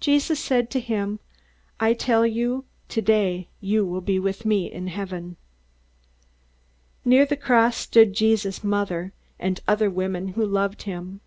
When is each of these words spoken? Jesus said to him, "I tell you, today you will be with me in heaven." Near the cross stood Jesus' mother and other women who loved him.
Jesus 0.00 0.40
said 0.40 0.70
to 0.70 0.80
him, 0.80 1.20
"I 1.78 1.92
tell 1.92 2.24
you, 2.24 2.64
today 2.88 3.48
you 3.60 3.84
will 3.84 4.00
be 4.00 4.18
with 4.18 4.46
me 4.46 4.72
in 4.72 4.86
heaven." 4.86 5.36
Near 7.04 7.26
the 7.26 7.36
cross 7.36 7.76
stood 7.76 8.14
Jesus' 8.14 8.64
mother 8.64 9.12
and 9.38 9.60
other 9.68 9.90
women 9.90 10.28
who 10.28 10.46
loved 10.46 10.84
him. 10.84 11.20